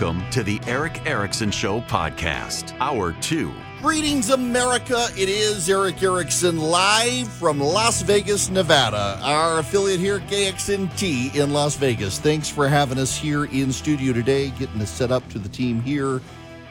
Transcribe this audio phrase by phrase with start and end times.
[0.00, 3.52] Welcome to the Erick Erickson Show podcast, hour two.
[3.82, 5.08] Greetings, America.
[5.14, 11.76] It is Erick Erickson live from Las Vegas, Nevada, our affiliate here, KXNT in Las
[11.76, 12.18] Vegas.
[12.18, 15.82] Thanks for having us here in studio today, getting us set up to the team
[15.82, 16.22] here.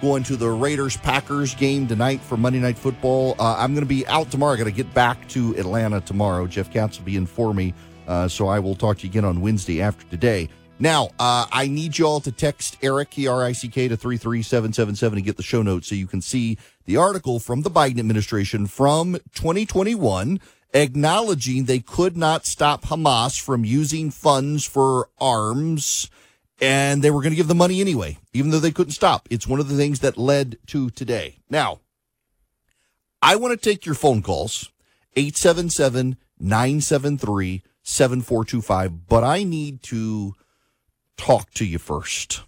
[0.02, 3.36] Going to the Raiders Packers game tonight for Monday Night Football.
[3.38, 4.56] Uh, I'm going to be out tomorrow.
[4.58, 6.48] Got to get back to Atlanta tomorrow.
[6.48, 7.76] Jeff Katz will be in for me.
[8.08, 10.50] Uh, so I will talk to you again on Wednesday after today.
[10.80, 13.98] Now, uh, I need you all to text Erick, E R I C K, to
[13.98, 18.00] 33777 to get the show notes so you can see the article from the Biden
[18.00, 20.40] administration from 2021
[20.74, 26.10] acknowledging they could not stop Hamas from using funds for arms
[26.62, 29.28] and they were going to give the money anyway, even though they couldn't stop.
[29.30, 31.40] It's one of the things that led to today.
[31.50, 31.80] Now,
[33.22, 34.72] I want to take your phone calls
[35.16, 40.36] 877 973 7425, but I need to
[41.20, 42.44] talk to you first.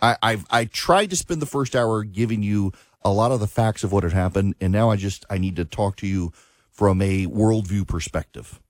[0.00, 2.72] I, I've I tried to spend the first hour giving you
[3.02, 5.56] a lot of the facts of what had happened, and now I just I need
[5.56, 6.32] to talk to you
[6.70, 8.60] from a worldview perspective.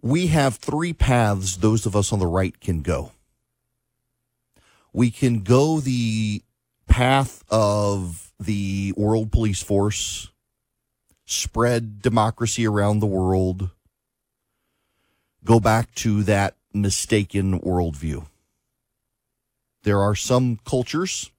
[0.00, 3.12] We have three paths those of us on the right can go.
[4.92, 6.42] We can go the
[6.86, 10.30] path of the world police force,
[11.26, 13.70] spread democracy around the world,
[15.44, 18.26] go back to that mistaken worldview.
[19.82, 21.30] There are some cultures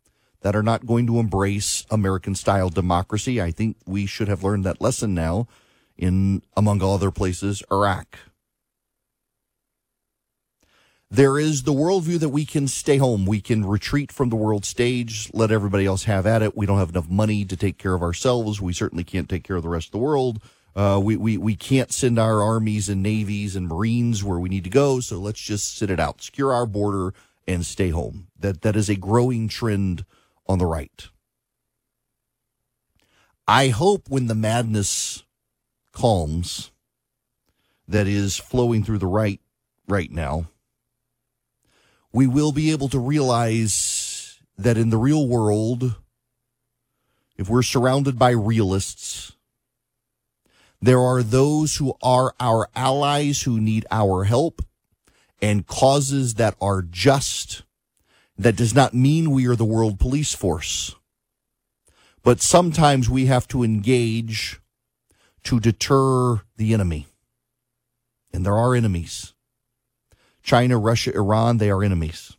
[0.41, 3.41] that are not going to embrace American style democracy.
[3.41, 5.47] I think we should have learned that lesson now
[5.97, 8.17] in, among other places, Iraq.
[11.11, 13.25] There is the worldview that we can stay home.
[13.25, 16.55] We can retreat from the world stage, let everybody else have at it.
[16.55, 18.61] We don't have enough money to take care of ourselves.
[18.61, 20.39] We certainly can't take care of the rest of the world.
[20.75, 24.63] Uh, we, we, we can't send our armies and navies and marines where we need
[24.63, 24.99] to go.
[24.99, 27.13] So let's just sit it out, secure our border
[27.47, 28.27] and stay home.
[28.39, 30.05] That, that is a growing trend
[30.47, 31.07] on the right.
[33.47, 35.23] I hope when the madness
[35.91, 36.71] calms
[37.87, 39.41] that is flowing through the right
[39.87, 40.49] right now,
[42.13, 45.95] we will be able to realize that in the real world,
[47.37, 49.33] if we're surrounded by realists,
[50.81, 54.61] there are those who are our allies who need our help
[55.41, 57.63] and causes that are just.
[58.37, 60.95] That does not mean we are the world police force.
[62.23, 64.61] But sometimes we have to engage
[65.43, 67.07] to deter the enemy.
[68.31, 69.33] And there are enemies.
[70.41, 72.37] China, Russia, Iran, they are enemies.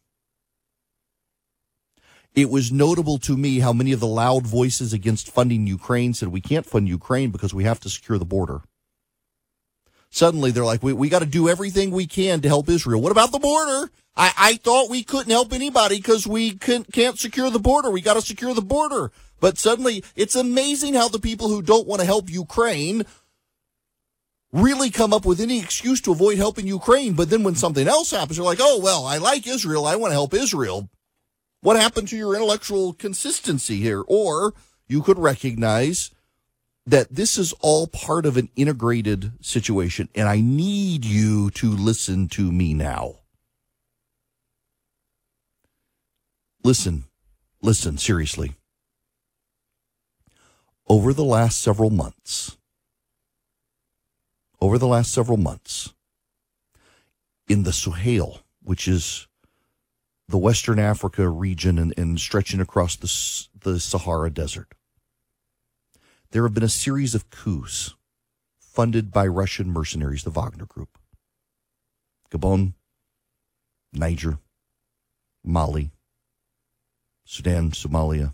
[2.35, 6.29] It was notable to me how many of the loud voices against funding Ukraine said
[6.29, 8.63] we can't fund Ukraine because we have to secure the border.
[10.11, 13.01] Suddenly they're like, we, we got to do everything we can to help Israel.
[13.01, 13.91] What about the border?
[14.17, 17.91] I, I thought we couldn't help anybody because we can't secure the border.
[17.91, 19.13] We got to secure the border.
[19.41, 23.05] But suddenly it's amazing how the people who don't want to help Ukraine
[24.53, 27.15] really come up with any excuse to avoid helping Ukraine.
[27.15, 29.87] But then when something else happens, they're like, oh, well, I like Israel.
[29.87, 30.89] I want to help Israel.
[31.63, 34.03] What happened to your intellectual consistency here?
[34.07, 34.55] Or
[34.89, 36.11] you could recognize
[36.87, 40.09] that this is all part of an integrated situation.
[40.15, 43.17] And I need you to listen to me now.
[46.65, 47.05] Listen,
[47.63, 48.55] listen seriously.
[50.89, 52.57] Over the last several months,
[54.61, 55.95] over the last several months,
[57.49, 59.27] in the Sahel, which is
[60.31, 64.75] the Western Africa region and, and stretching across the, the Sahara Desert.
[66.31, 67.95] There have been a series of coups
[68.59, 70.99] funded by Russian mercenaries, the Wagner Group.
[72.31, 72.75] Gabon,
[73.93, 74.39] Niger,
[75.45, 75.91] Mali,
[77.25, 78.33] Sudan, Somalia.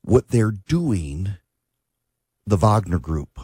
[0.00, 1.34] What they're doing,
[2.46, 3.38] the Wagner Group,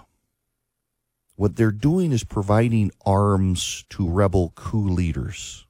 [1.37, 5.64] what they're doing is providing arms to rebel coup leaders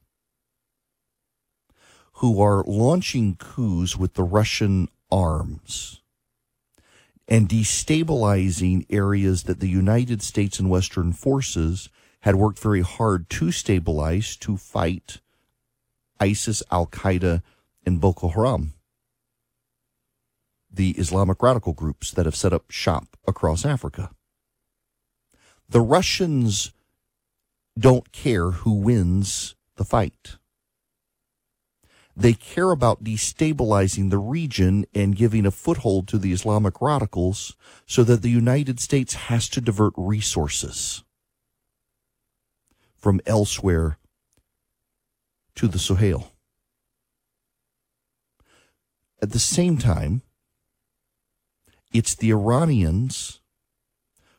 [2.19, 6.01] who are launching coups with the Russian arms.
[7.27, 11.89] and destabilizing areas that the United States and Western forces
[12.21, 15.21] had worked very hard to stabilize, to fight
[16.19, 17.41] ISIS, Al Qaeda,
[17.85, 18.73] and Boko Haram,
[20.71, 24.11] the Islamic radical groups that have set up shop across Africa.
[25.67, 26.71] The Russians
[27.77, 30.37] don't care who wins the fight.
[32.15, 38.03] They care about destabilizing the region and giving a foothold to the Islamic radicals so
[38.05, 41.03] that the United States has to divert resources
[42.95, 43.97] from elsewhere
[45.55, 46.31] to the Sahel.
[49.21, 50.21] At the same time,
[51.91, 53.41] it's the Iranians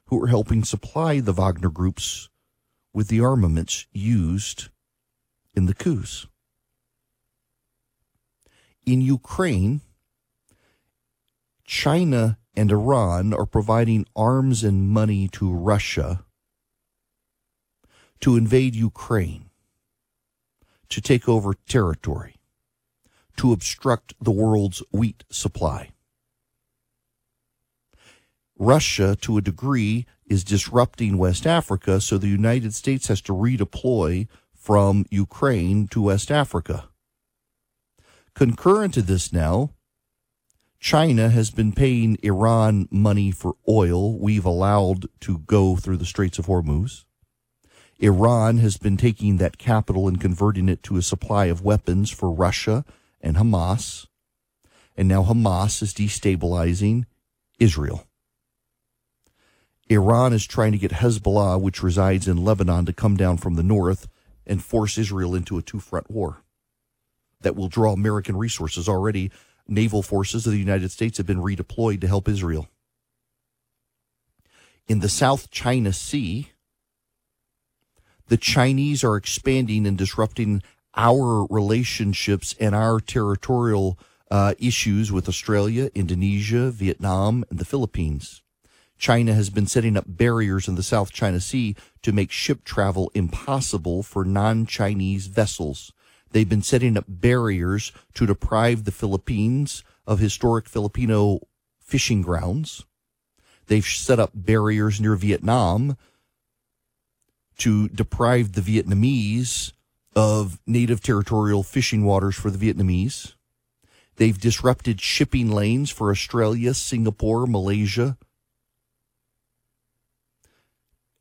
[0.07, 2.31] who are helping supply the Wagner groups
[2.95, 4.69] with the armaments used
[5.55, 6.27] in the coups.
[8.87, 9.81] In Ukraine,
[11.65, 16.25] China and Iran are providing arms and money to Russia
[18.21, 19.51] to invade Ukraine,
[20.89, 22.37] to take over territory,
[23.37, 25.91] to obstruct the world's wheat supply.
[28.57, 34.29] Russia, to a degree, is disrupting West Africa, so the United States has to redeploy
[34.55, 36.89] from Ukraine to West Africa.
[38.37, 39.71] Concurrent to this now,
[40.79, 46.39] China has been paying Iran money for oil we've allowed to go through the Straits
[46.39, 47.07] of Hormuz.
[47.99, 52.31] Iran has been taking that capital and converting it to a supply of weapons for
[52.31, 52.85] Russia
[53.23, 54.07] and Hamas.
[54.99, 57.07] And now Hamas is destabilizing
[57.59, 58.07] Israel.
[59.89, 63.63] Iran is trying to get Hezbollah, which resides in Lebanon, to come down from the
[63.63, 64.09] north
[64.47, 66.43] and force Israel into a two front war
[67.41, 68.89] that will draw American resources.
[68.89, 69.31] Already,
[69.69, 72.69] naval forces of the United States have been redeployed to help Israel.
[74.87, 76.51] In the South China Sea,
[78.29, 80.63] the Chinese are expanding and disrupting
[80.95, 83.99] our relationships and our territorial
[84.31, 88.43] uh, issues with Australia, Indonesia, Vietnam, and the Philippines.
[88.99, 93.11] China has been setting up barriers in the South China Sea to make ship travel
[93.15, 95.93] impossible for non-Chinese vessels.
[96.31, 101.41] They've been setting up barriers to deprive the Philippines of historic Filipino
[101.81, 102.85] fishing grounds.
[103.67, 105.97] They've set up barriers near Vietnam
[107.59, 109.73] to deprive the Vietnamese
[110.15, 113.35] of native territorial fishing waters for the Vietnamese.
[114.17, 118.17] They've disrupted shipping lanes for Australia, Singapore, Malaysia,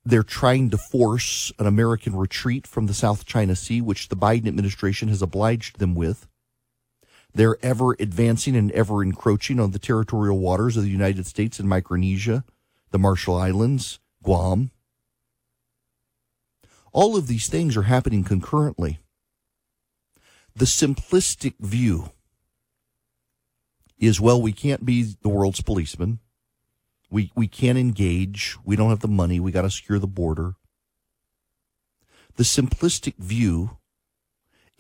[0.06, 4.48] they're trying to force an American retreat from the South China Sea, which the Biden
[4.48, 6.28] administration has obliged them with.
[7.34, 11.68] They're ever advancing and ever encroaching on the territorial waters of the United States and
[11.68, 12.46] Micronesia,
[12.92, 14.70] the Marshall Islands, Guam.
[16.94, 19.00] All of these things are happening concurrently.
[20.56, 22.12] The simplistic view
[23.98, 26.20] is well, we can't be the world's policeman.
[27.10, 28.58] We we can't engage.
[28.66, 29.40] We don't have the money.
[29.40, 30.56] We got to secure the border.
[32.36, 33.78] The simplistic view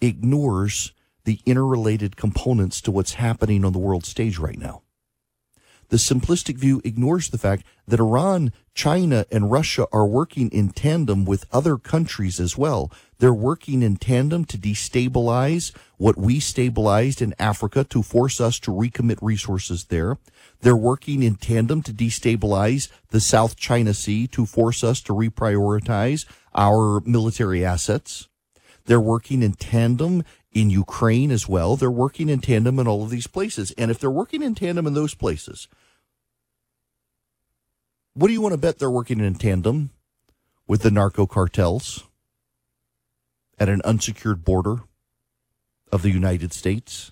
[0.01, 0.92] ignores
[1.24, 4.81] the interrelated components to what's happening on the world stage right now.
[5.89, 11.25] The simplistic view ignores the fact that Iran, China, and Russia are working in tandem
[11.25, 12.91] with other countries as well.
[13.20, 18.72] They're working in tandem to destabilize what we stabilized in Africa to force us to
[18.72, 20.17] recommit resources there.
[20.65, 26.25] They're working in tandem to destabilize the South China Sea to force us to reprioritize
[26.55, 28.29] our military assets.
[28.86, 31.75] They're working in tandem in Ukraine as well.
[31.75, 33.75] They're working in tandem in all of these places.
[33.77, 35.67] And if they're working in tandem in those places,
[38.15, 39.91] what do you want to bet they're working in tandem
[40.65, 42.05] with the narco cartels
[43.60, 44.77] at an unsecured border
[45.91, 47.12] of the United States?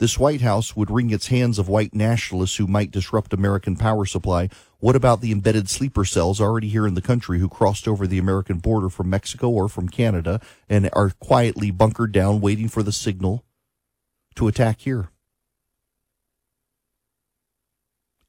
[0.00, 4.06] This White House would wring its hands of white nationalists who might disrupt American power
[4.06, 4.48] supply.
[4.78, 8.16] What about the embedded sleeper cells already here in the country who crossed over the
[8.16, 10.40] American border from Mexico or from Canada
[10.70, 13.44] and are quietly bunkered down waiting for the signal
[14.36, 15.10] to attack here?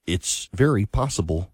[0.05, 1.53] It's very possible.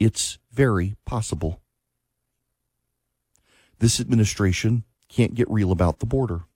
[0.00, 1.60] It's very possible.
[3.78, 6.46] This administration can't get real about the border.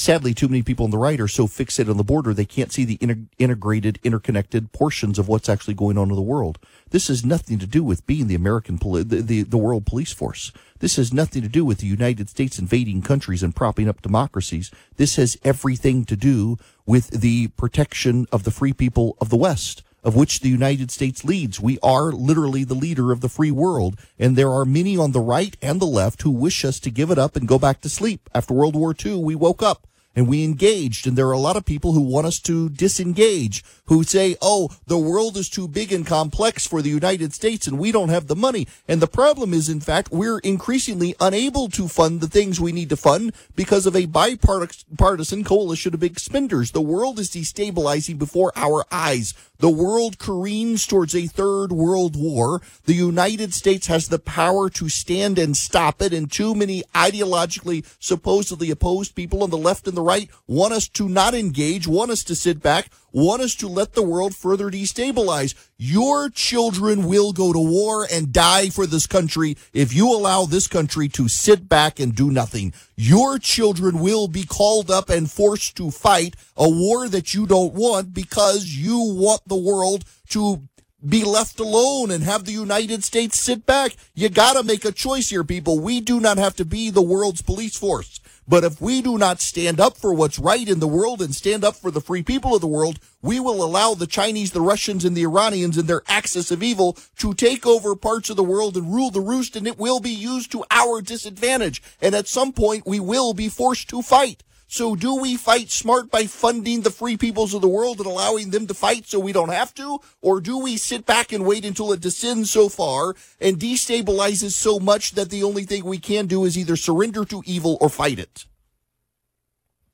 [0.00, 2.72] Sadly, too many people on the right are so fixated on the border they can't
[2.72, 6.58] see the inter- integrated, interconnected portions of what's actually going on in the world.
[6.88, 10.10] This has nothing to do with being the American, poli- the, the, the world police
[10.10, 10.52] force.
[10.78, 14.70] This has nothing to do with the United States invading countries and propping up democracies.
[14.96, 19.82] This has everything to do with the protection of the free people of the West
[20.02, 21.60] of which the United States leads.
[21.60, 24.00] We are literally the leader of the free world.
[24.18, 27.10] And there are many on the right and the left who wish us to give
[27.10, 28.30] it up and go back to sleep.
[28.34, 31.06] After World War II, we woke up and we engaged.
[31.06, 34.70] And there are a lot of people who want us to disengage, who say, oh,
[34.86, 38.28] the world is too big and complex for the United States and we don't have
[38.28, 38.68] the money.
[38.86, 42.88] And the problem is, in fact, we're increasingly unable to fund the things we need
[42.90, 46.70] to fund because of a bipartisan coalition of big spenders.
[46.70, 49.34] The world is destabilizing before our eyes.
[49.58, 52.62] The world careens towards a third world war.
[52.84, 56.14] The United States has the power to stand and stop it.
[56.14, 60.88] And too many ideologically, supposedly opposed people on the left and the right want us
[60.90, 64.70] to not engage, want us to sit back, want us to let the world further
[64.70, 65.54] destabilize.
[65.78, 70.66] Your children will go to war and die for this country if you allow this
[70.66, 72.72] country to sit back and do nothing.
[72.96, 77.74] Your children will be called up and forced to fight a war that you don't
[77.74, 80.62] want because you want the world to
[81.06, 83.96] be left alone and have the United States sit back.
[84.14, 85.80] You gotta make a choice here, people.
[85.80, 88.20] We do not have to be the world's police force.
[88.50, 91.62] But if we do not stand up for what's right in the world and stand
[91.62, 95.04] up for the free people of the world, we will allow the Chinese, the Russians,
[95.04, 98.76] and the Iranians and their axis of evil to take over parts of the world
[98.76, 101.80] and rule the roost, and it will be used to our disadvantage.
[102.02, 104.42] And at some point, we will be forced to fight.
[104.72, 108.50] So do we fight smart by funding the free peoples of the world and allowing
[108.50, 109.98] them to fight so we don't have to?
[110.22, 114.78] Or do we sit back and wait until it descends so far and destabilizes so
[114.78, 118.20] much that the only thing we can do is either surrender to evil or fight
[118.20, 118.46] it?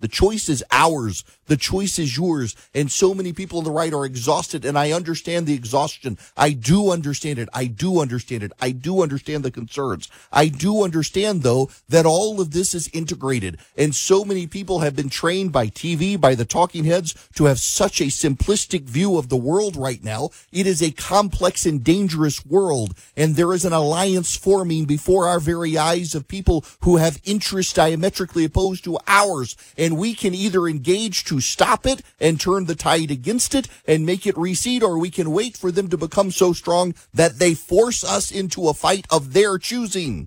[0.00, 1.24] The choice is ours.
[1.46, 2.54] The choice is yours.
[2.74, 4.64] And so many people on the right are exhausted.
[4.64, 6.18] And I understand the exhaustion.
[6.36, 7.48] I do understand it.
[7.54, 8.52] I do understand it.
[8.60, 10.08] I do understand the concerns.
[10.32, 13.58] I do understand though that all of this is integrated.
[13.76, 17.58] And so many people have been trained by TV, by the talking heads to have
[17.58, 20.30] such a simplistic view of the world right now.
[20.52, 22.94] It is a complex and dangerous world.
[23.16, 27.72] And there is an alliance forming before our very eyes of people who have interests
[27.72, 29.56] diametrically opposed to ours.
[29.78, 33.68] And and we can either engage to stop it and turn the tide against it
[33.86, 37.38] and make it recede, or we can wait for them to become so strong that
[37.38, 40.26] they force us into a fight of their choosing.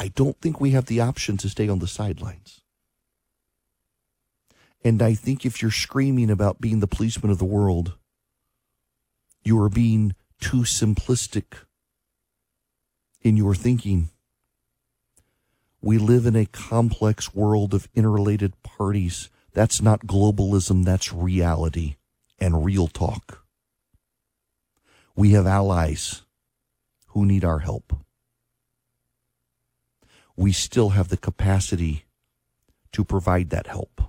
[0.00, 2.62] I don't think we have the option to stay on the sidelines.
[4.82, 7.98] And I think if you're screaming about being the policeman of the world,
[9.44, 11.66] you are being too simplistic
[13.20, 14.08] in your thinking.
[15.84, 19.28] We live in a complex world of interrelated parties.
[19.52, 21.96] That's not globalism, that's reality
[22.38, 23.44] and real talk.
[25.16, 26.22] We have allies
[27.08, 27.92] who need our help.
[30.36, 32.04] We still have the capacity
[32.92, 34.02] to provide that help.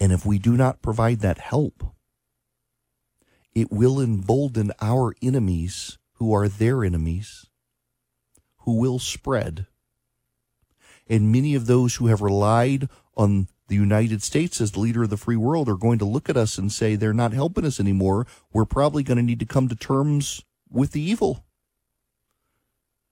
[0.00, 1.94] And if we do not provide that help,
[3.54, 7.46] it will embolden our enemies who are their enemies,
[8.60, 9.66] who will spread
[11.08, 15.10] and many of those who have relied on the United States as the leader of
[15.10, 17.80] the free world are going to look at us and say they're not helping us
[17.80, 18.26] anymore.
[18.52, 21.44] We're probably going to need to come to terms with the evil.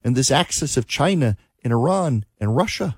[0.05, 2.97] And this axis of China and Iran and Russia.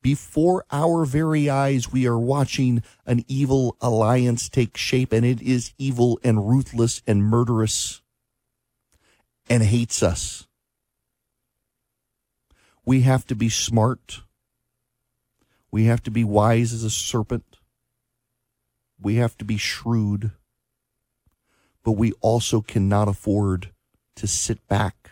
[0.00, 5.72] Before our very eyes, we are watching an evil alliance take shape, and it is
[5.76, 8.00] evil and ruthless and murderous
[9.48, 10.47] and hates us.
[12.88, 14.22] We have to be smart.
[15.70, 17.58] We have to be wise as a serpent.
[18.98, 20.30] We have to be shrewd.
[21.84, 23.72] But we also cannot afford
[24.16, 25.10] to sit back.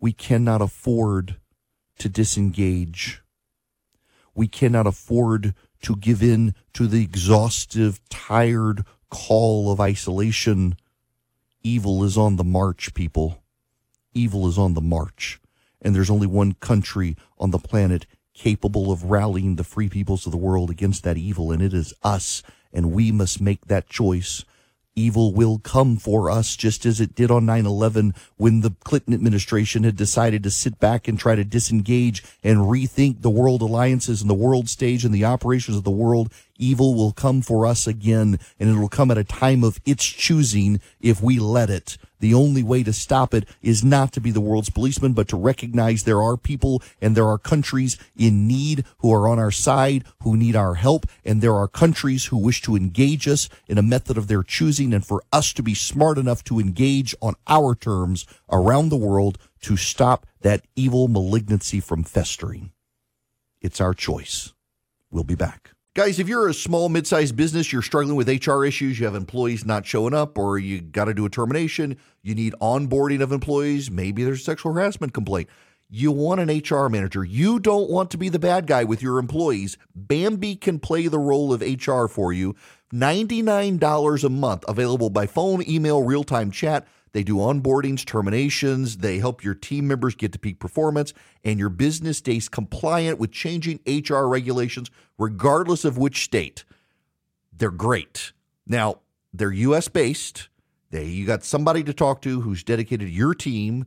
[0.00, 1.36] We cannot afford
[2.00, 3.22] to disengage.
[4.34, 10.74] We cannot afford to give in to the exhaustive, tired call of isolation.
[11.62, 13.44] Evil is on the march, people.
[14.12, 15.40] Evil is on the march
[15.82, 20.32] and there's only one country on the planet capable of rallying the free peoples of
[20.32, 22.42] the world against that evil, and it is us.
[22.72, 24.44] And we must make that choice.
[24.96, 29.84] Evil will come for us just as it did on 9-11 when the Clinton administration
[29.84, 34.28] had decided to sit back and try to disengage and rethink the world alliances and
[34.28, 36.32] the world stage and the operations of the world.
[36.60, 40.04] Evil will come for us again, and it will come at a time of its
[40.04, 41.96] choosing if we let it.
[42.20, 45.36] The only way to stop it is not to be the world's policeman, but to
[45.36, 50.04] recognize there are people and there are countries in need who are on our side,
[50.22, 53.82] who need our help, and there are countries who wish to engage us in a
[53.82, 57.74] method of their choosing, and for us to be smart enough to engage on our
[57.74, 62.72] terms around the world to stop that evil malignancy from festering.
[63.60, 64.52] It's our choice.
[65.10, 65.72] We'll be back.
[66.00, 69.14] Guys, if you're a small, mid sized business, you're struggling with HR issues, you have
[69.14, 73.32] employees not showing up, or you got to do a termination, you need onboarding of
[73.32, 75.50] employees, maybe there's a sexual harassment complaint.
[75.90, 77.22] You want an HR manager.
[77.22, 79.76] You don't want to be the bad guy with your employees.
[79.94, 82.56] Bambee can play the role of HR for you.
[82.94, 86.88] $99 a month, available by phone, email, real time chat.
[87.12, 88.98] They do onboardings, terminations.
[88.98, 91.12] They help your team members get to peak performance,
[91.44, 96.64] and your business stays compliant with changing HR regulations, regardless of which state.
[97.52, 98.32] They're great.
[98.66, 99.00] Now,
[99.32, 100.48] they're US based.
[100.90, 103.86] They you got somebody to talk to who's dedicated to your team.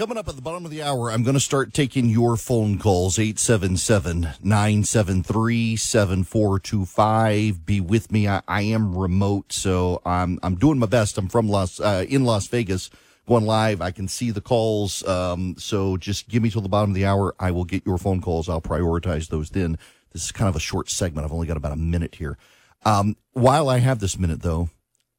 [0.00, 2.78] Coming up at the bottom of the hour, I'm going to start taking your phone
[2.78, 7.66] calls 877 973 7425.
[7.66, 8.26] Be with me.
[8.26, 11.18] I, I, am remote, so I'm, I'm doing my best.
[11.18, 12.88] I'm from Las, uh, in Las Vegas,
[13.28, 13.82] going live.
[13.82, 15.06] I can see the calls.
[15.06, 17.34] Um, so just give me till the bottom of the hour.
[17.38, 18.48] I will get your phone calls.
[18.48, 19.76] I'll prioritize those then.
[20.12, 21.26] This is kind of a short segment.
[21.26, 22.38] I've only got about a minute here.
[22.86, 24.70] Um, while I have this minute, though,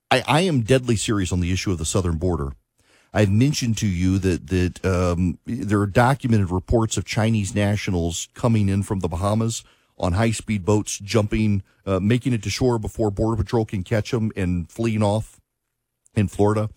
[0.09, 2.53] I, I am deadly serious on the issue of the southern border.
[3.13, 8.69] I've mentioned to you that that um, there are documented reports of Chinese nationals coming
[8.69, 9.63] in from the Bahamas
[9.97, 14.11] on high speed boats, jumping, uh, making it to shore before Border Patrol can catch
[14.11, 15.39] them and fleeing off
[16.15, 16.69] in Florida.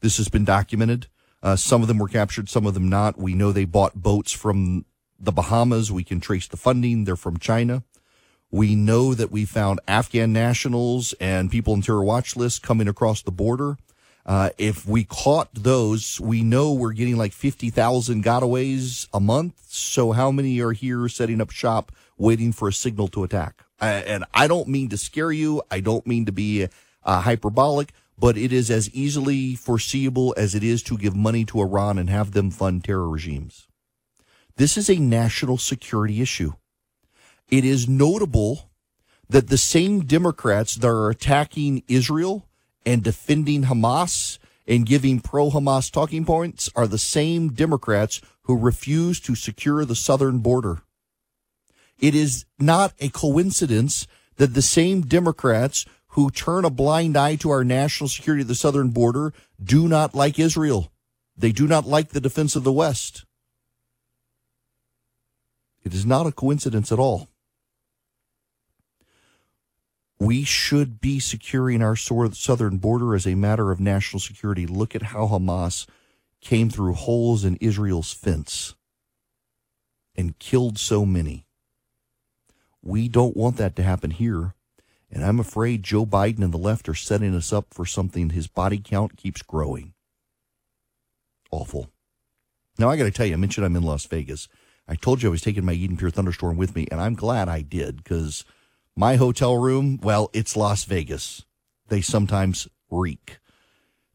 [0.00, 1.06] This has been documented.
[1.42, 3.18] Uh, some of them were captured, some of them not.
[3.18, 4.84] We know they bought boats from
[5.18, 5.92] the Bahamas.
[5.92, 7.04] We can trace the funding.
[7.04, 7.82] They're from China.
[8.50, 13.22] We know that we found Afghan nationals and people in terror watch lists coming across
[13.22, 13.76] the border.
[14.24, 19.54] Uh, if we caught those, we know we're getting like 50,000 gotaways a month.
[19.68, 23.64] So how many are here setting up shop waiting for a signal to attack?
[23.80, 25.62] Uh, and I don't mean to scare you.
[25.70, 26.68] I don't mean to be
[27.02, 31.60] uh, hyperbolic, but it is as easily foreseeable as it is to give money to
[31.60, 33.66] Iran and have them fund terror regimes.
[34.56, 36.52] This is a national security issue.
[37.48, 38.70] It is notable
[39.28, 42.46] that the same Democrats that are attacking Israel
[42.84, 49.20] and defending Hamas and giving pro Hamas talking points are the same Democrats who refuse
[49.20, 50.82] to secure the southern border.
[51.98, 57.50] It is not a coincidence that the same Democrats who turn a blind eye to
[57.50, 60.92] our national security of the southern border do not like Israel.
[61.36, 63.24] They do not like the defense of the West.
[65.84, 67.28] It is not a coincidence at all
[70.26, 74.66] we should be securing our southern border as a matter of national security.
[74.66, 75.86] Look at how Hamas
[76.40, 78.76] came through holes in Israel's fence
[80.14, 81.46] and killed so many.
[82.82, 84.54] We don't want that to happen here.
[85.10, 88.30] And I'm afraid Joe Biden and the left are setting us up for something.
[88.30, 89.92] His body count keeps growing.
[91.50, 91.90] Awful.
[92.78, 94.48] Now, I got to tell you, I mentioned I'm in Las Vegas.
[94.88, 97.48] I told you I was taking my Eden Pure Thunderstorm with me, and I'm glad
[97.48, 98.44] I did because
[98.96, 101.44] my hotel room, well, it's Las Vegas.
[101.88, 103.38] They sometimes reek.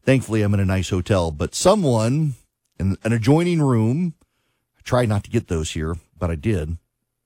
[0.04, 2.34] Thankfully, I'm in a nice hotel, but someone
[2.78, 4.14] in an adjoining room,
[4.78, 6.78] I tried not to get those here, but I did.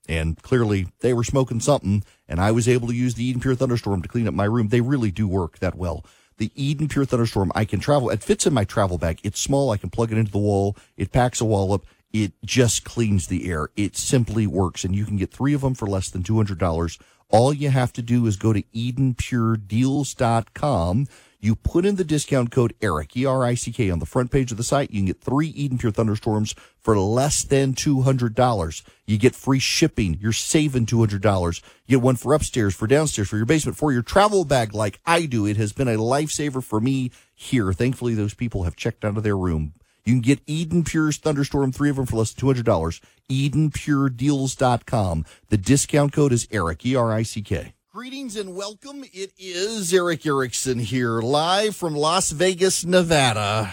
[0.08, 3.56] And clearly they were smoking something, and I was able to use the Eden Pure
[3.56, 4.68] Thunderstorm to clean up my room.
[4.68, 6.04] They really do work that well.
[6.38, 8.10] The Eden Pure Thunderstorm, I can travel.
[8.10, 9.20] It fits in my travel bag.
[9.22, 9.70] It's small.
[9.70, 10.76] I can plug it into the wall.
[10.96, 11.86] It packs a wallop.
[12.12, 13.68] It just cleans the air.
[13.76, 14.84] It simply works.
[14.84, 16.98] And you can get three of them for less than $200
[17.32, 21.08] all you have to do is go to EdenPureDeals.com.
[21.40, 24.92] You put in the discount code ERICK, E-R-I-C-K, on the front page of the site.
[24.92, 28.82] You can get three Eden Pure Thunderstorms for less than $200.
[29.06, 30.18] You get free shipping.
[30.20, 31.62] You're saving $200.
[31.86, 35.00] You get one for upstairs, for downstairs, for your basement, for your travel bag like
[35.04, 35.44] I do.
[35.46, 37.72] It has been a lifesaver for me here.
[37.72, 39.74] Thankfully, those people have checked out of their room.
[40.04, 43.00] You can get Eden Pure's Thunderstorm, three of them for less than $200.
[43.30, 45.24] EdenPureDeals.com.
[45.48, 47.74] The discount code is Erick, E R I C K.
[47.92, 49.04] Greetings and welcome.
[49.12, 53.72] It is Erick Erickson here, live from Las Vegas, Nevada.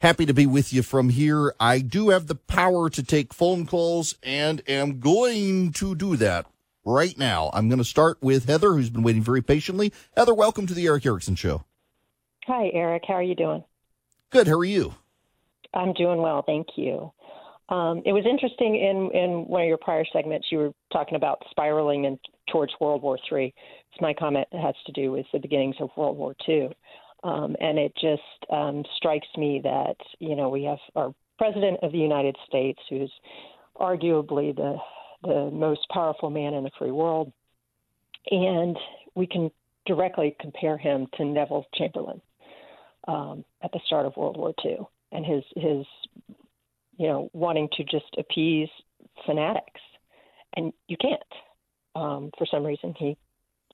[0.00, 1.52] Happy to be with you from here.
[1.60, 6.46] I do have the power to take phone calls and am going to do that
[6.86, 7.50] right now.
[7.52, 9.92] I'm going to start with Heather, who's been waiting very patiently.
[10.16, 11.64] Heather, welcome to the Erick Erickson Show.
[12.46, 13.02] Hi, Eric.
[13.06, 13.62] How are you doing?
[14.30, 14.48] Good.
[14.48, 14.94] How are you?
[15.74, 17.12] I'm doing well, thank you.
[17.70, 21.42] Um, it was interesting in, in one of your prior segments, you were talking about
[21.50, 22.18] spiraling in,
[22.50, 23.54] towards World War III.
[23.92, 26.70] So my comment has to do with the beginnings of World War II.
[27.22, 31.92] Um, and it just um, strikes me that, you know, we have our President of
[31.92, 33.12] the United States, who's
[33.76, 34.76] arguably the,
[35.22, 37.32] the most powerful man in the free world.
[38.30, 38.76] And
[39.14, 39.50] we can
[39.86, 42.20] directly compare him to Neville Chamberlain
[43.06, 44.78] um, at the start of World War II
[45.12, 45.86] and his, his,
[46.96, 48.68] you know, wanting to just appease
[49.26, 49.80] fanatics.
[50.56, 51.20] And you can't.
[51.94, 53.16] Um, for some reason, he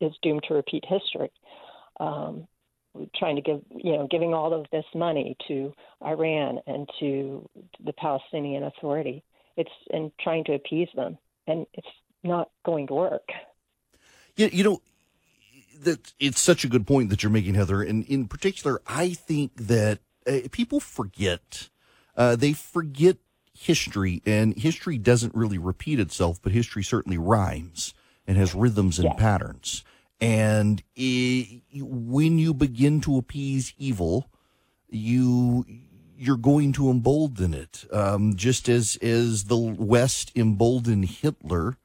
[0.01, 1.31] is doomed to repeat history.
[1.99, 2.47] Um,
[3.15, 5.73] trying to give, you know, giving all of this money to
[6.05, 7.49] Iran and to
[7.85, 9.23] the Palestinian Authority.
[9.57, 11.87] It's and trying to appease them, and it's
[12.23, 13.29] not going to work.
[14.37, 14.83] Yeah, you know,
[15.81, 17.83] that it's such a good point that you're making, Heather.
[17.83, 21.69] And in particular, I think that uh, people forget.
[22.17, 23.19] Uh, they forget
[23.53, 27.95] history, and history doesn't really repeat itself, but history certainly rhymes
[28.27, 29.85] and has rhythms and patterns.
[30.21, 34.31] And it, when you begin to appease evil,
[34.89, 35.65] you
[36.19, 37.85] you're going to embolden it.
[37.93, 41.77] Um, just as as the West emboldened Hitler,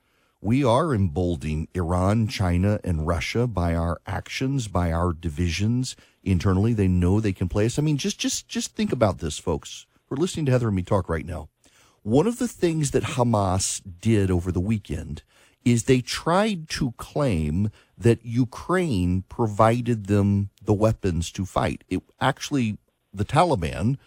[0.42, 6.74] we are emboldening Iran, China, and Russia by our actions, by our divisions internally.
[6.74, 7.78] They know they can play us.
[7.78, 9.86] I mean, just just just think about this, folks.
[10.10, 11.50] We're listening to Heather and me talk right now.
[12.02, 15.22] One of the things that Hamas did over the weekend
[15.64, 21.84] is they tried to claim that Ukraine provided them the weapons to fight.
[21.88, 22.80] It actually,
[23.14, 23.98] the Taliban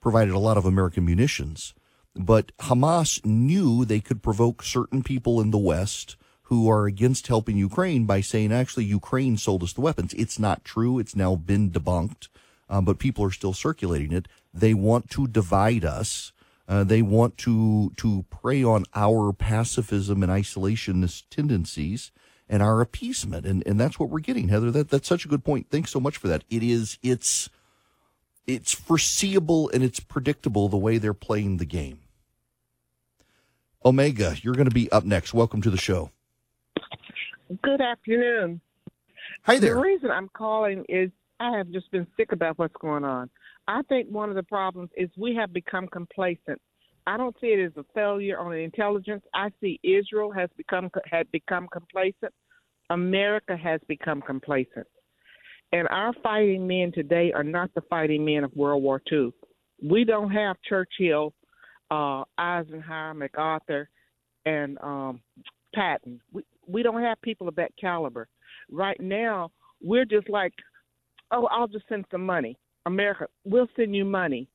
[0.00, 1.74] provided a lot of American munitions,
[2.16, 7.56] but Hamas knew they could provoke certain people in the West who are against helping
[7.56, 10.14] Ukraine by saying, actually, Ukraine sold us the weapons.
[10.14, 10.98] It's not true.
[10.98, 12.28] It's now been debunked,
[12.68, 14.28] um, but people are still circulating it.
[14.54, 16.32] They want to divide us
[16.68, 22.10] uh, they want to to prey on our pacifism and isolationist tendencies
[22.48, 24.70] and our appeasement, and and that's what we're getting, Heather.
[24.70, 25.68] That that's such a good point.
[25.70, 26.42] Thanks so much for that.
[26.50, 27.48] It is it's
[28.46, 32.00] it's foreseeable and it's predictable the way they're playing the game.
[33.84, 35.34] Omega, you're going to be up next.
[35.34, 36.10] Welcome to the show.
[37.62, 38.60] Good afternoon.
[39.42, 39.74] Hi there.
[39.74, 43.30] The reason I'm calling is I have just been sick about what's going on.
[43.68, 46.60] I think one of the problems is we have become complacent.
[47.06, 49.22] I don't see it as a failure on intelligence.
[49.32, 52.32] I see Israel has become had become complacent.
[52.90, 54.86] America has become complacent.
[55.72, 59.30] And our fighting men today are not the fighting men of World War II.
[59.82, 61.34] We don't have Churchill,
[61.90, 63.88] uh, Eisenhower, MacArthur,
[64.44, 65.20] and um,
[65.74, 66.20] Patton.
[66.32, 68.28] We we don't have people of that caliber.
[68.70, 69.50] Right now,
[69.82, 70.52] we're just like,
[71.30, 72.56] oh, I'll just send some money.
[72.86, 74.48] America, we'll send you money.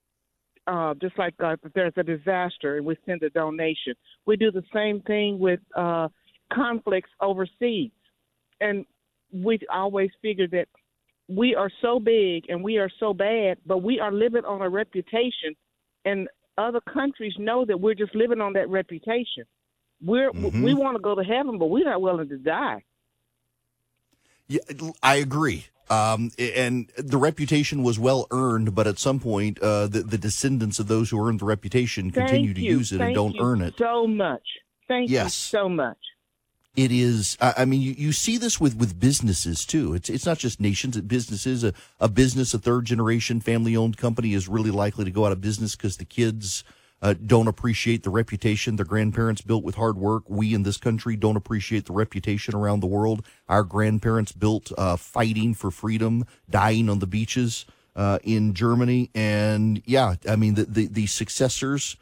[0.68, 3.94] Uh, just like uh, if there's a disaster and we send a donation.
[4.26, 6.08] We do the same thing with uh,
[6.54, 7.92] conflicts overseas.
[8.60, 8.86] And
[9.34, 10.68] we always figure that
[11.28, 14.70] we are so big and we are so bad, but we are living on a
[14.70, 15.56] reputation,
[16.06, 16.28] and
[16.62, 19.46] other countries know that we're just living on that reputation.
[20.02, 20.64] We're mm-hmm.
[20.64, 22.84] we want to go to heaven, but we're not willing to die.
[24.48, 24.60] Yeah,
[25.02, 25.66] I agree.
[25.90, 30.80] Um, and the reputation was well earned, but at some point, uh, the, the descendants
[30.80, 33.76] of those who earned the reputation continue to use it Thank and don't earn it.
[33.78, 34.44] So much.
[34.88, 35.26] Thank yes.
[35.26, 35.98] you so much.
[36.76, 37.38] It is.
[37.42, 39.94] I mean, you, you see this with, with businesses too.
[39.94, 41.00] It's it's not just nations.
[41.02, 41.66] Businesses.
[41.66, 45.34] A, a business, a third generation family owned company is really likely to go out
[45.34, 46.64] of business because the kids
[47.02, 50.24] uh, don't appreciate the reputation their grandparents built with hard work.
[50.30, 54.96] We in this country don't appreciate the reputation around the world our grandparents built uh,
[54.96, 57.66] fighting for freedom, dying on the beaches
[57.98, 59.10] uh, in Germany.
[59.14, 61.98] And yeah, I mean, the, the, the successors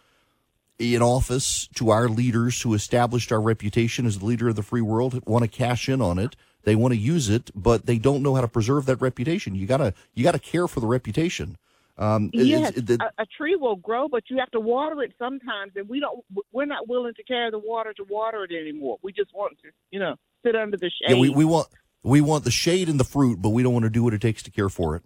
[0.79, 4.81] in office to our leaders who established our reputation as the leader of the free
[4.81, 6.35] world want to cash in on it.
[6.63, 9.55] They want to use it, but they don't know how to preserve that reputation.
[9.55, 11.57] You gotta, you gotta care for the reputation.
[11.97, 15.89] Um, yes, a, a, tree will grow, but you have to water it sometimes, and
[15.89, 16.23] we don't.
[16.53, 18.99] We're not willing to carry the water to water it anymore.
[19.01, 20.15] We just want to, you know,
[20.45, 21.13] sit under the shade.
[21.13, 21.67] Yeah, we, we want
[22.01, 24.21] we want the shade and the fruit, but we don't want to do what it
[24.21, 25.03] takes to care for it,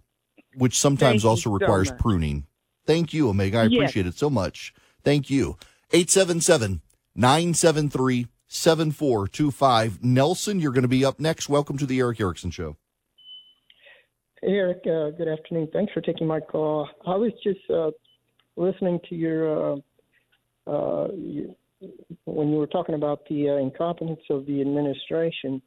[0.54, 2.46] which sometimes Thank also requires so pruning.
[2.86, 3.58] Thank you, Omega.
[3.58, 3.72] I yes.
[3.74, 4.72] appreciate it so much.
[5.04, 5.56] Thank you.
[5.92, 6.80] 877
[7.14, 10.02] 973 7425.
[10.02, 11.48] Nelson, you're going to be up next.
[11.48, 12.76] Welcome to the Erick Erickson Show.
[14.40, 15.68] Hey, Eric, uh, good afternoon.
[15.72, 16.88] Thanks for taking my call.
[17.06, 17.90] I was just uh,
[18.56, 19.76] listening to your, uh,
[20.66, 21.08] uh,
[22.24, 25.60] when you were talking about the uh, incompetence of the administration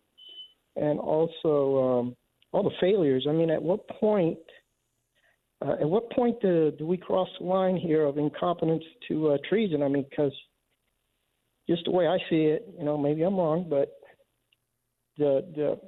[0.76, 2.16] and also um,
[2.52, 3.26] all the failures.
[3.28, 4.38] I mean, at what point?
[5.66, 9.38] Uh, at what point do, do we cross the line here of incompetence to uh,
[9.50, 9.82] treason?
[9.82, 10.34] I mean, because
[11.68, 13.92] just the way I see it, you know, maybe I'm wrong, but
[15.18, 15.80] the the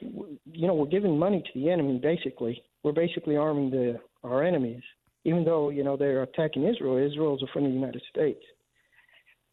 [0.00, 2.62] you know we're giving money to the enemy basically.
[2.82, 4.82] We're basically arming the our enemies,
[5.24, 6.98] even though you know they're attacking Israel.
[6.98, 8.42] Israel is a friend of the United States.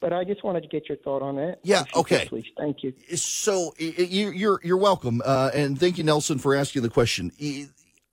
[0.01, 1.59] But I just wanted to get your thought on that.
[1.63, 1.83] Yeah.
[1.95, 2.25] Okay.
[2.27, 2.45] Please.
[2.57, 2.91] Thank you.
[3.15, 7.31] So you, you're you're welcome, uh, and thank you, Nelson, for asking the question.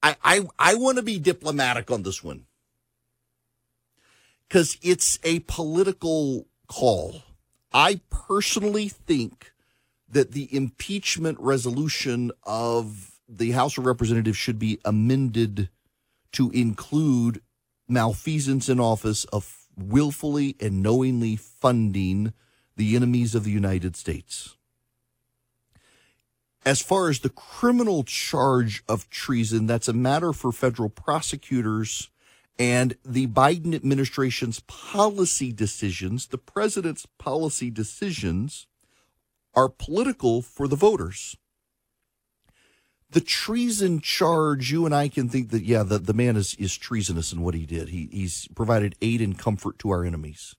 [0.03, 2.47] I I, I want to be diplomatic on this one
[4.49, 7.23] because it's a political call.
[7.73, 9.53] I personally think
[10.09, 15.69] that the impeachment resolution of the House of Representatives should be amended
[16.33, 17.43] to include
[17.87, 22.33] malfeasance in office of willfully and knowingly funding
[22.77, 24.57] the enemies of the United States.
[26.65, 32.11] As far as the criminal charge of treason, that's a matter for federal prosecutors
[32.59, 38.67] and the Biden administration's policy decisions, the president's policy decisions,
[39.55, 41.37] are political for the voters.
[43.11, 46.77] The treason charge, you and I can think that, yeah, the, the man is, is
[46.77, 47.89] treasonous in what he did.
[47.89, 50.57] He, he's provided aid and comfort to our enemies.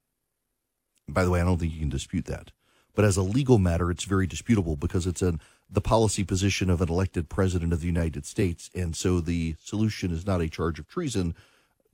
[1.07, 2.51] By the way, I don't think you can dispute that.
[2.95, 6.81] But as a legal matter, it's very disputable because it's an, the policy position of
[6.81, 8.69] an elected president of the United States.
[8.73, 11.35] And so the solution is not a charge of treason,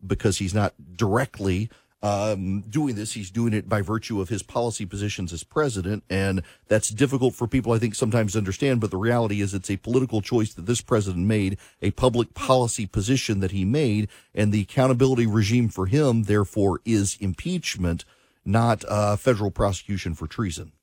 [0.06, 1.70] because he's not directly
[2.04, 3.14] um, doing this.
[3.14, 6.04] He's doing it by virtue of his policy positions as president.
[6.10, 8.82] And that's difficult for people, I think, sometimes to understand.
[8.82, 12.86] But the reality is it's a political choice that this president made, a public policy
[12.86, 14.08] position that he made.
[14.36, 18.06] And the accountability regime for him, therefore, is impeachment,
[18.44, 20.74] not uh, federal prosecution for treason.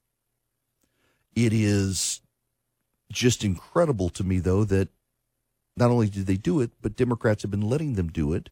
[1.36, 2.21] It is
[3.12, 4.88] just incredible to me, though, that
[5.76, 8.50] not only did they do it, but Democrats have been letting them do it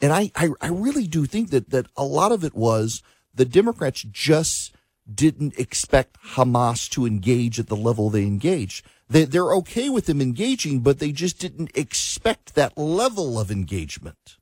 [0.00, 3.02] and I, I, I really do think that, that a lot of it was
[3.34, 4.74] the Democrats just
[5.12, 8.84] didn't expect Hamas to engage at the level they engaged.
[9.08, 14.36] They, they're okay with them engaging, but they just didn't expect that level of engagement.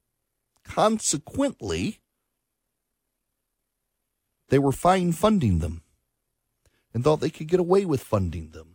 [0.64, 2.00] Consequently,
[4.48, 5.82] they were fine funding them
[6.94, 8.71] and thought they could get away with funding them.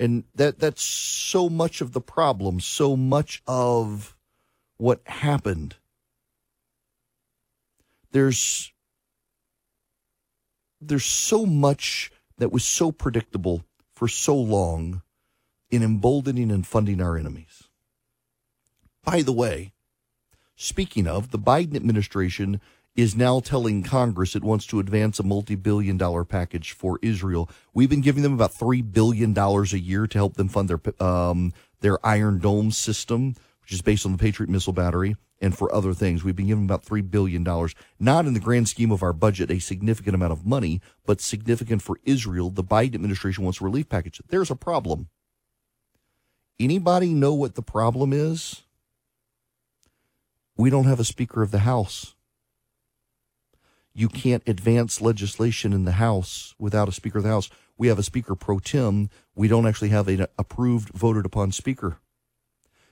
[0.00, 4.16] And that that's so much of the problem, so much of
[4.78, 5.76] what happened
[8.12, 8.72] there's
[10.80, 15.02] there's so much that was so predictable for so long
[15.70, 17.68] in emboldening and funding our enemies.
[19.04, 19.72] By the way,
[20.56, 22.60] speaking of, the Biden administration
[22.96, 27.48] is now telling Congress it wants to advance a multi billion dollar package for Israel.
[27.72, 31.52] We've been giving them about $3 billion a year to help them fund their, um,
[31.80, 35.94] their Iron Dome system, which is based on the Patriot missile battery and for other
[35.94, 36.22] things.
[36.22, 37.42] We've been giving about $3 billion,
[37.98, 41.82] not in the grand scheme of our budget, a significant amount of money, but significant
[41.82, 42.50] for Israel.
[42.50, 44.20] The Biden administration wants a relief package.
[44.28, 45.08] There's a problem.
[46.58, 48.62] Anybody know what the problem is?
[50.56, 52.14] We don't have a Speaker of the House.
[54.00, 57.50] You can't advance legislation in the House without a Speaker of the House.
[57.76, 59.10] We have a Speaker pro tem.
[59.34, 61.98] We don't actually have an approved, voted upon Speaker.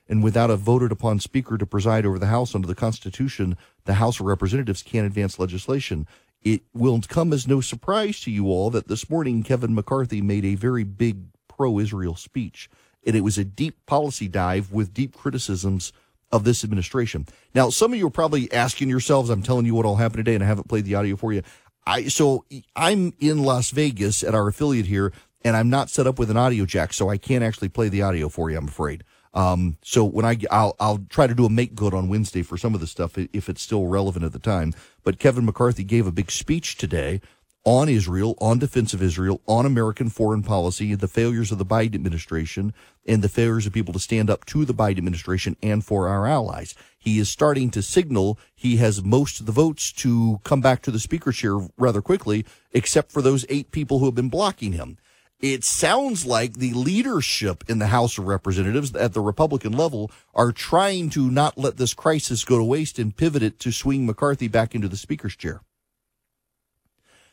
[0.06, 3.94] And without a voted upon speaker to preside over the House under the Constitution, the
[3.94, 6.06] House of Representatives can't advance legislation.
[6.42, 10.44] It will come as no surprise to you all that this morning Kevin McCarthy made
[10.44, 12.68] a very big pro Israel speech.
[13.06, 15.90] And it was a deep policy dive with deep criticisms
[16.30, 17.26] of this administration.
[17.54, 20.34] Now, some of you are probably asking yourselves, I'm telling you what will happen today,
[20.34, 21.42] and I haven't played the audio for you.
[21.86, 22.44] I so
[22.76, 25.12] I'm in Las Vegas at our affiliate here,
[25.42, 28.02] and I'm not set up with an audio jack, so I can't actually play the
[28.02, 29.04] audio for you, I'm afraid.
[29.34, 32.56] Um, so when I, I'll, I'll try to do a make good on Wednesday for
[32.56, 34.72] some of the stuff if it's still relevant at the time.
[35.04, 37.20] But Kevin McCarthy gave a big speech today
[37.64, 41.94] on Israel, on defense of Israel, on American foreign policy, the failures of the Biden
[41.94, 42.72] administration,
[43.06, 46.26] and the failures of people to stand up to the Biden administration and for our
[46.26, 46.74] allies.
[46.98, 50.90] He is starting to signal he has most of the votes to come back to
[50.90, 54.98] the speaker chair rather quickly, except for those eight people who have been blocking him
[55.40, 60.50] it sounds like the leadership in the House of Representatives at the Republican level are
[60.50, 64.48] trying to not let this crisis go to waste and pivot it to swing McCarthy
[64.48, 65.60] back into the speaker's chair.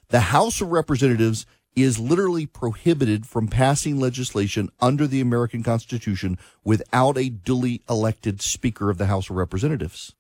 [0.10, 7.18] The House of Representatives is literally prohibited from passing legislation under the American Constitution without
[7.18, 10.16] a duly elected Speaker of the House of Representatives.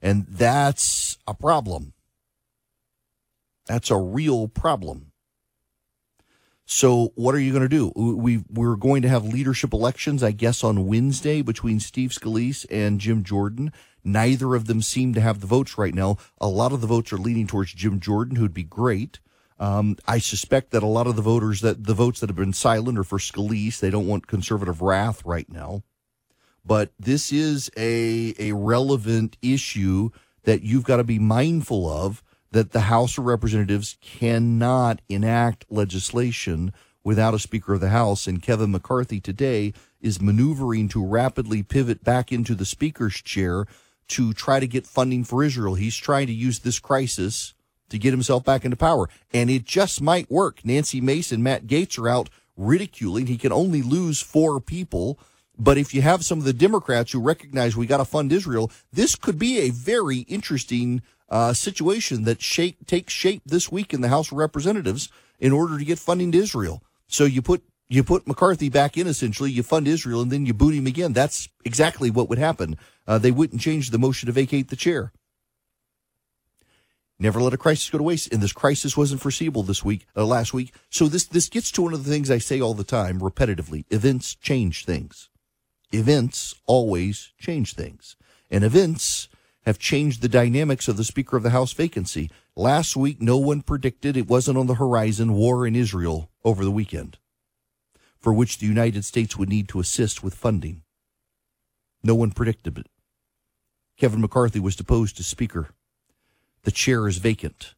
[0.00, 1.92] And that's a problem.
[3.66, 5.12] That's a real problem.
[6.64, 7.92] So what are you going to do?
[7.96, 13.00] We we're going to have leadership elections, I guess, on Wednesday between Steve Scalise and
[13.00, 13.72] Jim Jordan.
[14.04, 16.16] Neither of them seem to have the votes right now.
[16.40, 19.20] A lot of the votes are leaning towards Jim Jordan, who'd be great.
[19.58, 22.54] Um, I suspect that a lot of the voters that the votes that have been
[22.54, 23.78] silent are for Scalise.
[23.78, 25.82] They don't want conservative wrath right now.
[26.64, 30.10] But this is a a relevant issue
[30.44, 36.72] that you've got to be mindful of that the House of Representatives cannot enact legislation
[37.04, 38.26] without a Speaker of the House.
[38.26, 43.66] And Kevin McCarthy today is maneuvering to rapidly pivot back into the Speaker's chair
[44.10, 45.74] to try to get funding for Israel.
[45.74, 47.54] He's trying to use this crisis
[47.88, 49.08] to get himself back into power.
[49.32, 50.64] And it just might work.
[50.64, 53.26] Nancy Mason, Matt Gaetz are out ridiculing.
[53.26, 55.18] He can only lose four people.
[55.58, 58.70] But if you have some of the Democrats who recognize we got to fund Israel,
[58.92, 64.00] this could be a very interesting uh, situation that shape, takes shape this week in
[64.00, 66.82] the House of Representatives in order to get funding to Israel.
[67.06, 70.54] So you put you put McCarthy back in essentially, you fund Israel, and then you
[70.54, 71.12] boot him again.
[71.12, 72.78] That's exactly what would happen.
[73.06, 75.12] Uh, they wouldn't change the motion to vacate the chair.
[77.18, 80.24] Never let a crisis go to waste, and this crisis wasn't foreseeable this week, uh,
[80.24, 80.72] last week.
[80.88, 83.84] So this this gets to one of the things I say all the time, repetitively:
[83.90, 85.28] events change things.
[85.92, 88.16] Events always change things,
[88.50, 89.28] and events
[89.66, 92.30] have changed the dynamics of the Speaker of the House vacancy.
[92.56, 96.70] Last week, no one predicted it wasn't on the horizon war in Israel over the
[96.70, 97.18] weekend,
[98.20, 100.82] for which the United States would need to assist with funding.
[102.02, 102.86] No one predicted it.
[103.96, 105.70] Kevin McCarthy was deposed as Speaker.
[106.62, 107.74] The chair is vacant.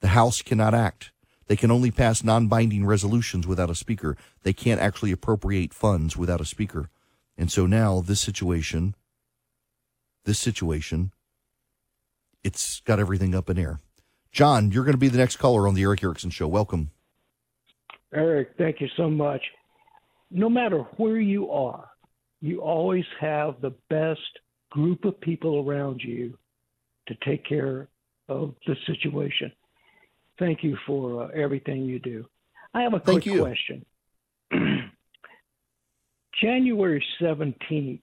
[0.00, 1.12] The House cannot act.
[1.46, 4.16] They can only pass non binding resolutions without a Speaker.
[4.42, 6.90] They can't actually appropriate funds without a Speaker.
[7.36, 8.94] And so now this situation
[10.24, 11.12] this situation,
[12.44, 13.80] it's got everything up in air.
[14.32, 16.46] John, you're going to be the next caller on the Erick Erickson Show.
[16.46, 16.90] Welcome.
[18.14, 19.42] Erick, thank you so much.
[20.30, 21.88] No matter where you are,
[22.40, 24.20] you always have the best
[24.70, 26.36] group of people around you
[27.08, 27.88] to take care
[28.28, 29.52] of the situation.
[30.38, 32.26] Thank you for uh, everything you do.
[32.72, 33.84] I have a quick question.
[36.40, 38.00] January 17th,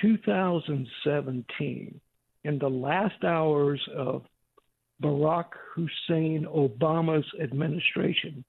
[0.00, 2.00] 2017,
[2.44, 4.22] in the last hours of
[5.02, 8.44] Barack Hussein Obama's administration,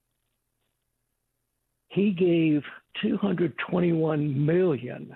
[1.96, 2.62] he gave
[3.02, 5.16] 221 million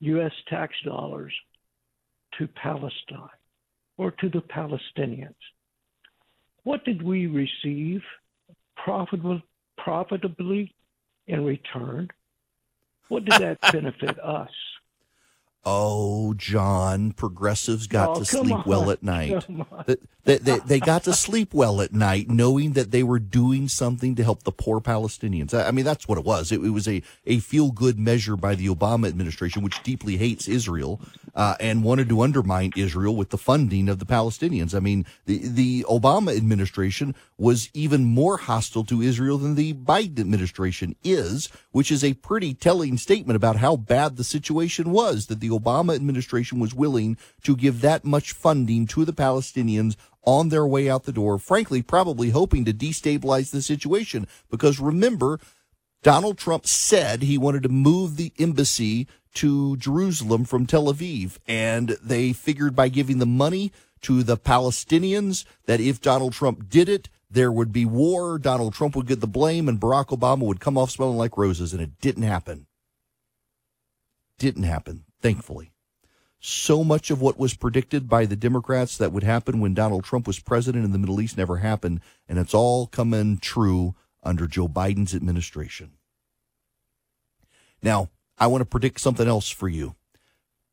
[0.00, 0.32] U.S.
[0.48, 1.32] tax dollars
[2.38, 3.28] to Palestine
[3.98, 5.34] or to the Palestinians.
[6.62, 8.00] What did we receive
[8.76, 9.42] profitable,
[9.76, 10.74] profitably
[11.26, 12.08] in return?
[13.08, 14.48] What did that benefit us?
[15.62, 18.62] Oh, John, progressives got oh, to sleep on.
[18.66, 19.46] well at night.
[20.24, 24.14] They, they, they, got to sleep well at night knowing that they were doing something
[24.16, 25.54] to help the poor Palestinians.
[25.54, 26.52] I mean, that's what it was.
[26.52, 30.46] It, it was a, a feel good measure by the Obama administration, which deeply hates
[30.46, 31.00] Israel
[31.34, 34.74] uh, and wanted to undermine Israel with the funding of the Palestinians.
[34.74, 40.20] I mean, the, the Obama administration was even more hostile to Israel than the Biden
[40.20, 45.40] administration is, which is a pretty telling statement about how bad the situation was that
[45.40, 50.66] the Obama administration was willing to give that much funding to the Palestinians on their
[50.66, 54.26] way out the door, frankly, probably hoping to destabilize the situation.
[54.50, 55.38] Because remember,
[56.02, 61.38] Donald Trump said he wanted to move the embassy to Jerusalem from Tel Aviv.
[61.46, 66.88] And they figured by giving the money to the Palestinians that if Donald Trump did
[66.88, 68.38] it, there would be war.
[68.38, 71.72] Donald Trump would get the blame and Barack Obama would come off smelling like roses.
[71.72, 72.66] And it didn't happen.
[74.38, 75.72] Didn't happen, thankfully
[76.40, 80.26] so much of what was predicted by the Democrats that would happen when Donald Trump
[80.26, 84.66] was president in the Middle East never happened, and it's all coming true under Joe
[84.66, 85.92] Biden's administration.
[87.82, 89.96] Now, I want to predict something else for you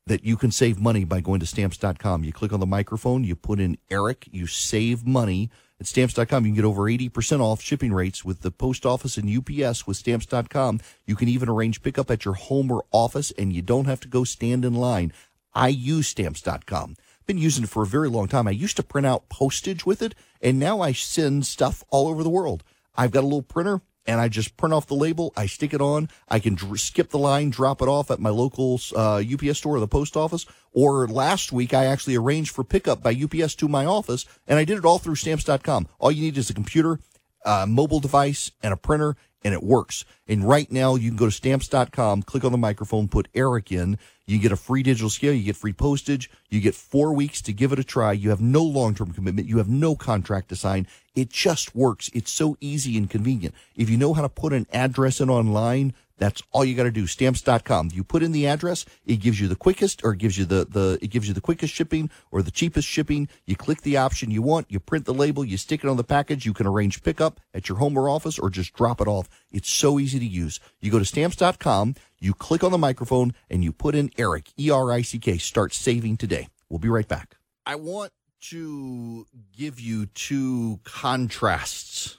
[0.05, 2.23] that you can save money by going to stamps.com.
[2.23, 5.49] You click on the microphone, you put in Erick, you save money.
[5.79, 9.29] At stamps.com, you can get over 80% off shipping rates with the post office and
[9.29, 10.79] UPS with stamps.com.
[11.05, 14.07] You can even arrange pickup at your home or office, and you don't have to
[14.07, 15.13] go stand in line.
[15.53, 16.95] I use stamps.com.
[17.27, 18.47] Been using it for a very long time.
[18.47, 22.23] I used to print out postage with it, and now I send stuff all over
[22.23, 22.63] the world.
[22.95, 25.33] I've got a little printer, and I just print off the label.
[25.35, 26.09] I stick it on.
[26.29, 29.75] I can dr- skip the line, drop it off at my local uh, UPS store
[29.75, 30.45] or the post office.
[30.71, 34.63] Or last week, I actually arranged for pickup by UPS to my office, and I
[34.63, 35.87] did it all through stamps.com.
[35.99, 36.99] All you need is a computer,
[37.45, 39.17] a mobile device, and a printer,
[39.47, 40.03] and it works.
[40.27, 43.97] And right now, you can go to stamps.com, click on the microphone, put Erick in.
[44.25, 47.53] You get a free digital scale, you get free postage, you get four weeks to
[47.53, 48.11] give it a try.
[48.11, 50.85] You have no long term commitment, you have no contract to sign.
[51.15, 52.09] It just works.
[52.13, 53.55] It's so easy and convenient.
[53.77, 56.91] If you know how to put an address in online, that's all you got to
[56.91, 57.07] do.
[57.07, 57.91] Stamps.com.
[57.93, 60.65] You put in the address, it gives you the quickest or it gives you the,
[60.65, 63.29] the, it gives you the quickest shipping or the cheapest shipping.
[63.45, 66.03] You click the option you want, you print the label, you stick it on the
[66.03, 66.45] package.
[66.45, 69.29] You can arrange pickup at your home or office or just drop it off.
[69.51, 70.59] It's so easy to use.
[70.81, 74.69] You go to stamps.com, you click on the microphone and you put in Erick, E
[74.69, 75.37] R I C K.
[75.37, 76.47] Start saving today.
[76.69, 77.37] We'll be right back.
[77.65, 78.11] I want
[78.49, 79.25] to
[79.55, 82.17] give you two contrasts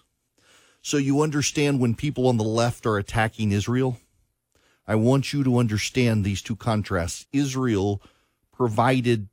[0.82, 3.98] so you understand when people on the left are attacking Israel.
[4.86, 7.26] I want you to understand these two contrasts.
[7.32, 8.02] Israel
[8.52, 9.28] provided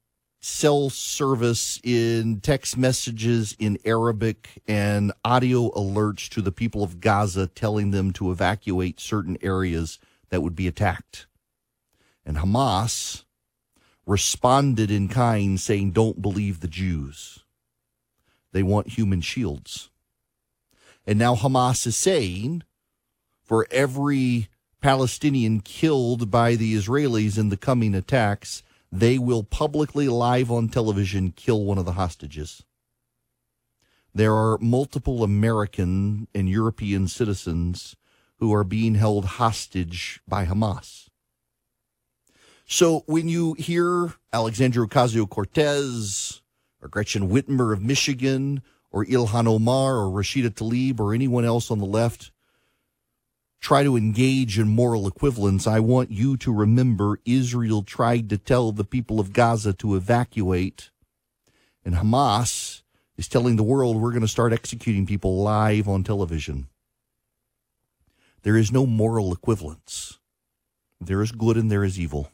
[0.45, 7.47] cell service in text messages in Arabic and audio alerts to the people of Gaza
[7.47, 9.97] telling them to evacuate certain areas
[10.29, 11.25] that would be attacked.
[12.23, 13.23] And Hamas
[14.05, 17.39] responded in kind saying, Don't believe the Jews.
[18.51, 19.89] They want human shields.
[21.07, 22.61] And now Hamas is saying
[23.43, 30.51] for every Palestinian killed by the Israelis in the coming attacks, they will publicly live
[30.51, 32.63] on television kill one of the hostages.
[34.13, 37.95] There are multiple American and European citizens
[38.37, 41.09] who are being held hostage by Hamas.
[42.65, 46.41] So when you hear Alexandria Ocasio Cortez
[46.81, 51.79] or Gretchen Whitmer of Michigan or Ilhan Omar or Rashida Tlaib or anyone else on
[51.79, 52.31] the left
[53.65, 58.71] try to engage in moral equivalence, I want you to remember Israel tried to tell
[58.71, 60.91] the people of Gaza to evacuate,
[61.83, 62.83] and Hamas
[63.17, 66.67] is telling the world we're going to start executing people live on television.
[68.43, 70.19] There is no moral equivalence.
[71.01, 72.29] There is good and there is evil.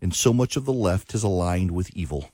[0.00, 2.30] And so much of the left has aligned with evil.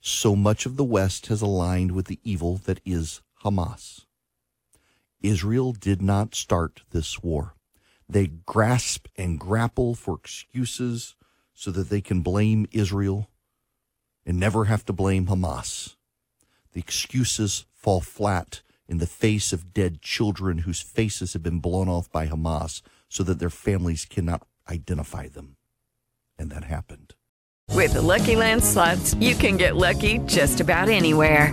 [0.00, 4.04] So much of the West has aligned with the evil that is Hamas.
[5.22, 7.54] Israel did not start this war.
[8.08, 11.16] They grasp and grapple for excuses
[11.52, 13.28] so that they can blame Israel
[14.24, 15.96] and never have to blame Hamas.
[16.72, 21.88] The excuses fall flat in the face of dead children whose faces have been blown
[21.88, 25.56] off by Hamas so that their families cannot identify them.
[26.38, 27.14] And that happened.
[27.74, 31.52] With the Lucky Land slots, you can get lucky just about anywhere.